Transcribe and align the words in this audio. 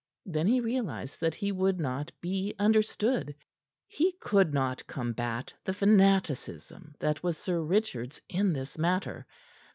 Then 0.25 0.47
he 0.47 0.59
realized 0.59 1.19
that 1.19 1.35
he 1.35 1.51
would 1.51 1.79
not 1.79 2.11
be 2.21 2.55
understood. 2.57 3.35
He 3.87 4.13
could 4.13 4.51
not 4.51 4.87
combat 4.87 5.53
the 5.63 5.75
fanaticism 5.75 6.95
that 6.99 7.21
was 7.21 7.37
Sir 7.37 7.61
Richard's 7.61 8.19
in 8.27 8.51
this 8.53 8.79
matter. 8.79 9.27